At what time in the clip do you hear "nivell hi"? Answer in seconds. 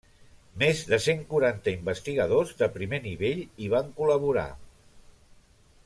3.05-3.71